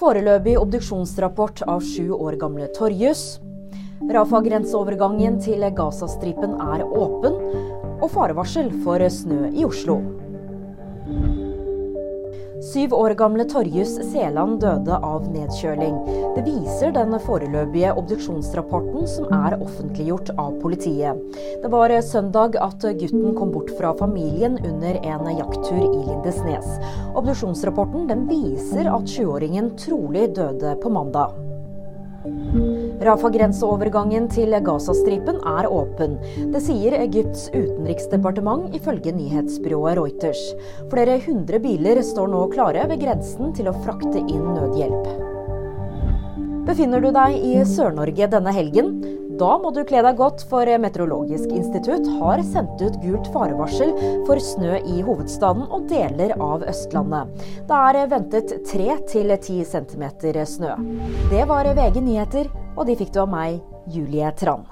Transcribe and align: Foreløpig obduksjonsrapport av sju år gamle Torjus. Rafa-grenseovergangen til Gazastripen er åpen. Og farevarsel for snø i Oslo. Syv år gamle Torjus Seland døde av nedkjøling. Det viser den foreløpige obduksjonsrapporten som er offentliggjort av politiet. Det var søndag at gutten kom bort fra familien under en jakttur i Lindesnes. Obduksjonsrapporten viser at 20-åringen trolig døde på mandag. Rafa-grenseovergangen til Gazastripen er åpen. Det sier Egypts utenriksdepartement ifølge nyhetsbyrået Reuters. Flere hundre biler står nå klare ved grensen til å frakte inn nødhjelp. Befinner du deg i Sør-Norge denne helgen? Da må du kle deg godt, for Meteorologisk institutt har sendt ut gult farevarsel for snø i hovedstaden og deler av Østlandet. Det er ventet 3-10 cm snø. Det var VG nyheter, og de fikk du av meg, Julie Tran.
Foreløpig 0.00 0.54
obduksjonsrapport 0.56 1.60
av 1.68 1.82
sju 1.84 2.14
år 2.16 2.38
gamle 2.40 2.70
Torjus. 2.72 3.34
Rafa-grenseovergangen 4.08 5.36
til 5.44 5.66
Gazastripen 5.76 6.54
er 6.56 6.86
åpen. 6.88 7.36
Og 8.00 8.06
farevarsel 8.08 8.70
for 8.80 9.04
snø 9.12 9.50
i 9.52 9.66
Oslo. 9.68 9.98
Syv 12.70 12.92
år 12.94 13.10
gamle 13.18 13.44
Torjus 13.50 13.96
Seland 14.12 14.60
døde 14.62 14.94
av 15.02 15.24
nedkjøling. 15.32 15.96
Det 16.36 16.44
viser 16.46 16.92
den 16.94 17.16
foreløpige 17.24 17.90
obduksjonsrapporten 17.98 19.08
som 19.10 19.32
er 19.34 19.56
offentliggjort 19.58 20.30
av 20.38 20.54
politiet. 20.62 21.18
Det 21.64 21.72
var 21.72 21.90
søndag 22.06 22.54
at 22.62 22.86
gutten 23.00 23.34
kom 23.34 23.50
bort 23.56 23.74
fra 23.74 23.90
familien 23.98 24.54
under 24.62 25.00
en 25.02 25.26
jakttur 25.34 25.82
i 25.82 26.00
Lindesnes. 26.12 26.78
Obduksjonsrapporten 27.18 28.28
viser 28.30 28.86
at 28.86 29.10
20-åringen 29.16 29.74
trolig 29.80 30.28
døde 30.38 30.76
på 30.78 30.94
mandag. 30.94 31.34
Rafa-grenseovergangen 33.00 34.26
til 34.28 34.52
Gazastripen 34.60 35.38
er 35.48 35.68
åpen. 35.72 36.18
Det 36.52 36.60
sier 36.60 36.98
Egypts 36.98 37.46
utenriksdepartement 37.54 38.74
ifølge 38.76 39.14
nyhetsbyrået 39.16 39.96
Reuters. 39.96 40.42
Flere 40.92 41.16
hundre 41.24 41.62
biler 41.64 42.02
står 42.04 42.28
nå 42.28 42.44
klare 42.52 42.84
ved 42.90 43.00
grensen 43.00 43.54
til 43.56 43.70
å 43.72 43.76
frakte 43.80 44.20
inn 44.20 44.50
nødhjelp. 44.52 45.08
Befinner 46.68 47.00
du 47.00 47.08
deg 47.16 47.40
i 47.40 47.54
Sør-Norge 47.64 48.28
denne 48.36 48.52
helgen? 48.52 48.92
Da 49.40 49.54
må 49.56 49.70
du 49.72 49.80
kle 49.88 50.02
deg 50.04 50.18
godt, 50.18 50.42
for 50.50 50.68
Meteorologisk 50.82 51.48
institutt 51.56 52.04
har 52.20 52.42
sendt 52.44 52.82
ut 52.84 52.98
gult 53.00 53.30
farevarsel 53.32 53.94
for 54.28 54.36
snø 54.44 54.76
i 54.84 55.00
hovedstaden 55.06 55.64
og 55.72 55.86
deler 55.88 56.34
av 56.36 56.66
Østlandet. 56.68 57.32
Det 57.64 57.78
er 57.78 58.10
ventet 58.12 58.52
3-10 58.68 59.64
cm 59.72 60.04
snø. 60.44 60.74
Det 61.32 61.46
var 61.48 61.72
VG 61.78 62.02
nyheter, 62.04 62.52
og 62.80 62.86
de 62.88 62.94
fikk 62.96 63.10
du 63.12 63.18
av 63.20 63.28
meg, 63.28 63.58
Julie 63.92 64.30
Tran. 64.40 64.64